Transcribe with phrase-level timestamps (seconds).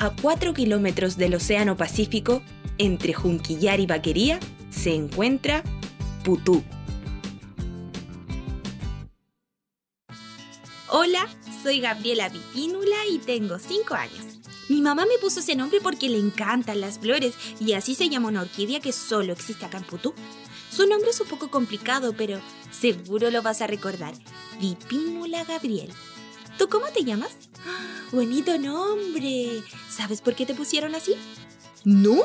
[0.00, 2.40] A 4 kilómetros del Océano Pacífico,
[2.78, 4.38] entre Junquillar y Vaquería,
[4.70, 5.64] se encuentra
[6.22, 6.62] Putú.
[10.88, 11.26] Hola,
[11.64, 14.24] soy Gabriela Pipínula y tengo 5 años.
[14.68, 18.28] Mi mamá me puso ese nombre porque le encantan las flores y así se llama
[18.28, 20.14] una orquídea que solo existe acá en Putú.
[20.70, 22.40] Su nombre es un poco complicado, pero
[22.70, 24.14] seguro lo vas a recordar.
[24.60, 25.90] Vipínula Gabriel.
[26.58, 27.36] ¿Tú cómo te llamas?
[28.12, 29.62] ¡Bonito nombre!
[29.88, 31.14] ¿Sabes por qué te pusieron así?
[31.84, 32.16] ¿No?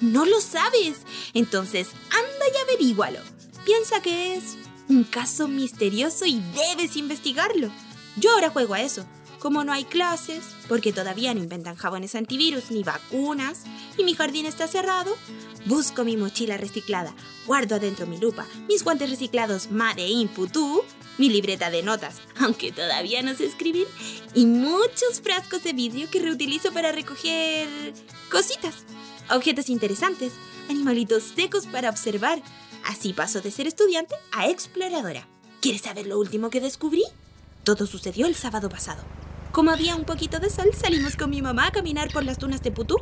[0.00, 1.02] ¿No lo sabes?
[1.34, 3.20] Entonces, anda y averígualo.
[3.64, 4.56] Piensa que es
[4.88, 7.70] un caso misterioso y debes investigarlo.
[8.16, 9.06] Yo ahora juego a eso.
[9.38, 13.62] Como no hay clases, porque todavía no inventan jabones antivirus ni vacunas,
[13.96, 15.14] y mi jardín está cerrado,
[15.66, 17.14] busco mi mochila reciclada,
[17.46, 20.82] guardo adentro mi lupa, mis guantes reciclados Made in Putú,
[21.18, 23.86] mi libreta de notas, aunque todavía no sé escribir,
[24.34, 27.68] y muchos frascos de vidrio que reutilizo para recoger
[28.30, 28.84] cositas,
[29.30, 30.32] objetos interesantes,
[30.68, 32.42] animalitos secos para observar.
[32.84, 35.26] Así paso de ser estudiante a exploradora.
[35.60, 37.02] ¿Quieres saber lo último que descubrí?
[37.64, 39.02] Todo sucedió el sábado pasado.
[39.50, 42.62] Como había un poquito de sol, salimos con mi mamá a caminar por las dunas
[42.62, 42.96] de Putú.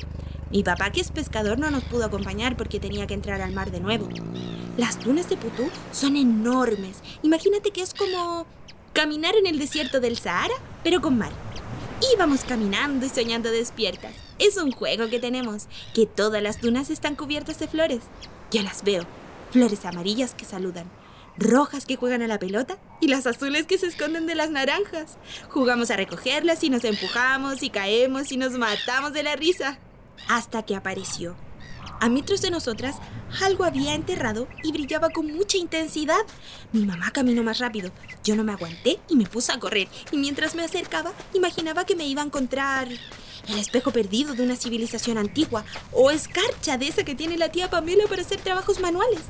[0.54, 3.72] Mi papá, que es pescador, no nos pudo acompañar porque tenía que entrar al mar
[3.72, 4.08] de nuevo.
[4.76, 6.98] Las dunas de Putú son enormes.
[7.24, 8.46] Imagínate que es como
[8.92, 11.32] caminar en el desierto del Sahara, pero con mar.
[12.14, 14.14] Íbamos caminando y soñando despiertas.
[14.38, 18.02] Es un juego que tenemos, que todas las dunas están cubiertas de flores.
[18.52, 19.02] Yo las veo,
[19.50, 20.88] flores amarillas que saludan
[21.36, 25.18] rojas que juegan a la pelota y las azules que se esconden de las naranjas.
[25.48, 29.80] Jugamos a recogerlas y nos empujamos y caemos y nos matamos de la risa.
[30.28, 31.36] Hasta que apareció.
[32.00, 32.96] A metros de nosotras,
[33.42, 36.20] algo había enterrado y brillaba con mucha intensidad.
[36.72, 37.90] Mi mamá caminó más rápido.
[38.22, 39.88] Yo no me aguanté y me puse a correr.
[40.12, 44.56] Y mientras me acercaba, imaginaba que me iba a encontrar el espejo perdido de una
[44.56, 49.22] civilización antigua o escarcha de esa que tiene la tía Pamela para hacer trabajos manuales.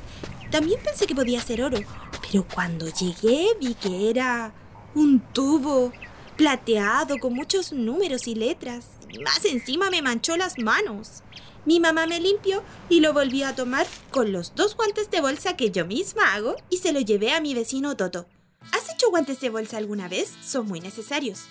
[0.50, 1.78] También pensé que podía ser oro,
[2.22, 4.52] pero cuando llegué vi que era
[4.94, 5.92] un tubo
[6.36, 8.86] plateado con muchos números y letras.
[9.22, 11.22] Más encima me manchó las manos.
[11.64, 15.56] Mi mamá me limpió y lo volví a tomar con los dos guantes de bolsa
[15.56, 18.26] que yo misma hago y se lo llevé a mi vecino Toto.
[18.72, 20.32] ¿Has hecho guantes de bolsa alguna vez?
[20.44, 21.44] Son muy necesarios.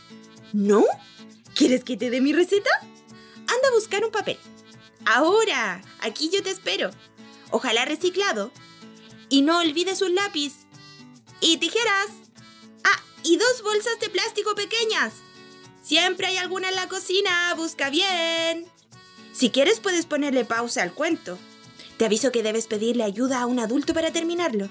[0.52, 0.86] ¿No?
[1.56, 2.70] ¿Quieres que te dé mi receta?
[2.82, 4.38] Anda a buscar un papel.
[5.06, 6.92] Ahora, aquí yo te espero.
[7.52, 8.52] Ojalá reciclado
[9.30, 10.54] y no olvides un lápiz.
[11.42, 12.10] Y tijeras.
[12.84, 15.14] Ah, y dos bolsas de plástico pequeñas.
[15.84, 18.66] Siempre hay alguna en la cocina, busca bien.
[19.34, 21.38] Si quieres puedes ponerle pausa al cuento.
[21.98, 24.70] Te aviso que debes pedirle ayuda a un adulto para terminarlo.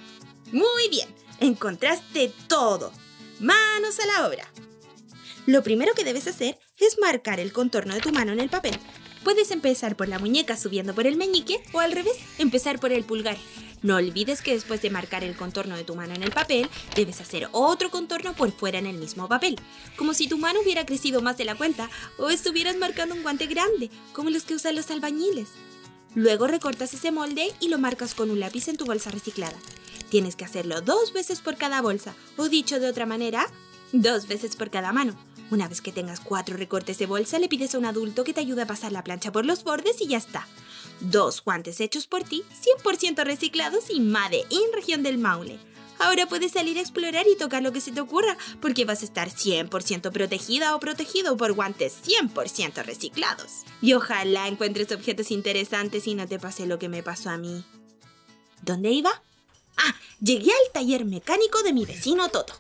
[0.53, 1.09] Muy bien,
[1.39, 2.93] encontraste todo.
[3.41, 4.51] Manos a la obra.
[5.45, 8.79] Lo primero que debes hacer es marcar el contorno de tu mano en el papel.
[9.23, 13.05] Puedes empezar por la muñeca subiendo por el meñique o al revés, empezar por el
[13.05, 13.37] pulgar.
[13.83, 17.21] No olvides que después de marcar el contorno de tu mano en el papel, debes
[17.21, 19.57] hacer otro contorno por fuera en el mismo papel,
[19.97, 23.47] como si tu mano hubiera crecido más de la cuenta o estuvieras marcando un guante
[23.47, 25.49] grande, como los que usan los albañiles.
[26.15, 29.57] Luego recortas ese molde y lo marcas con un lápiz en tu bolsa reciclada.
[30.11, 33.47] Tienes que hacerlo dos veces por cada bolsa, o dicho de otra manera,
[33.93, 35.17] dos veces por cada mano.
[35.51, 38.41] Una vez que tengas cuatro recortes de bolsa, le pides a un adulto que te
[38.41, 40.47] ayude a pasar la plancha por los bordes y ya está.
[41.03, 42.45] Dos guantes hechos por ti,
[42.85, 45.59] 100% reciclados y Made in región del Maule.
[45.99, 49.05] Ahora puedes salir a explorar y tocar lo que se te ocurra, porque vas a
[49.05, 53.65] estar 100% protegida o protegido por guantes 100% reciclados.
[53.81, 57.65] Y ojalá encuentres objetos interesantes y no te pase lo que me pasó a mí.
[58.63, 59.11] ¿Dónde iba?
[59.77, 62.55] Ah, llegué al taller mecánico de mi vecino Toto.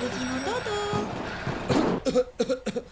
[0.00, 0.42] ¡Vecino
[2.14, 2.88] Toto!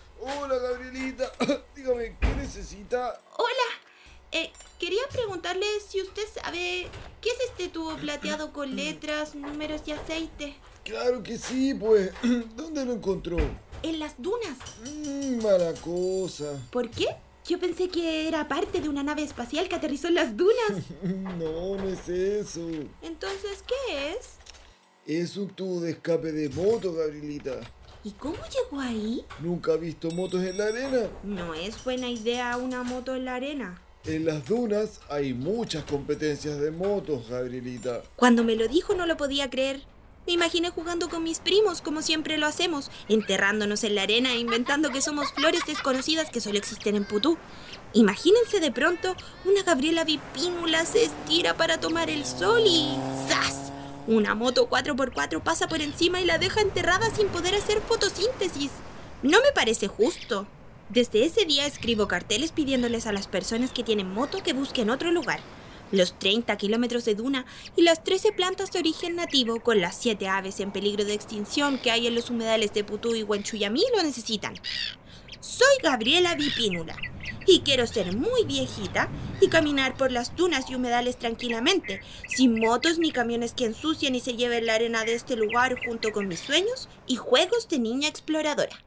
[8.27, 10.57] Plateado con letras, números y aceite.
[10.84, 12.11] Claro que sí, pues.
[12.57, 13.37] ¿Dónde lo encontró?
[13.83, 14.59] En las dunas.
[14.84, 16.61] Mmm, mala cosa.
[16.71, 17.07] ¿Por qué?
[17.49, 20.83] Yo pensé que era parte de una nave espacial que aterrizó en las dunas.
[21.39, 22.69] no, no es eso.
[23.03, 24.31] Entonces, ¿qué es?
[25.07, 27.61] Es un tubo de escape de moto, Gabrielita.
[28.03, 29.25] ¿Y cómo llegó ahí?
[29.41, 31.09] ¿Nunca ha visto motos en la arena?
[31.23, 33.81] No es buena idea una moto en la arena.
[34.06, 38.03] En las dunas hay muchas competencias de motos, Gabrielita.
[38.14, 39.82] Cuando me lo dijo no lo podía creer.
[40.28, 44.38] Me imaginé jugando con mis primos, como siempre lo hacemos, enterrándonos en la arena e
[44.38, 47.36] inventando que somos flores desconocidas que solo existen en Putú.
[47.94, 52.94] Imagínense de pronto, una Gabriela Bipínula se estira para tomar el sol y
[53.28, 53.72] ¡zas!
[54.06, 58.70] Una moto 4x4 pasa por encima y la deja enterrada sin poder hacer fotosíntesis.
[59.24, 60.47] No me parece justo.
[60.88, 65.10] Desde ese día escribo carteles pidiéndoles a las personas que tienen moto que busquen otro
[65.10, 65.41] lugar.
[65.91, 67.44] Los 30 kilómetros de duna
[67.74, 71.78] y las 13 plantas de origen nativo con las 7 aves en peligro de extinción
[71.78, 74.54] que hay en los humedales de Putú y Huanchuyamí lo necesitan.
[75.41, 76.97] Soy Gabriela Vipínula
[77.48, 79.09] y quiero ser muy viejita
[79.41, 84.21] y caminar por las dunas y humedales tranquilamente, sin motos ni camiones que ensucien y
[84.21, 88.09] se lleven la arena de este lugar junto con mis sueños y juegos de niña
[88.09, 88.85] exploradora.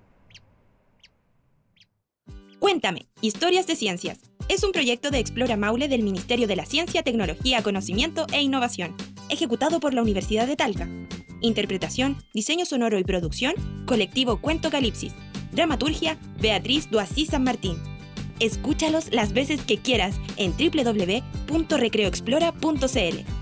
[2.60, 4.20] Cuéntame, Historias de Ciencias.
[4.50, 8.98] Es un proyecto de Explora Maule del Ministerio de la Ciencia, Tecnología, Conocimiento e Innovación,
[9.30, 10.90] ejecutado por la Universidad de Talca.
[11.40, 13.54] Interpretación, diseño sonoro y producción,
[13.86, 15.14] colectivo Cuento Calipsis.
[15.54, 17.78] Dramaturgia, Beatriz Duasí San Martín.
[18.42, 23.39] Escúchalos las veces que quieras en www.recreoexplora.cl.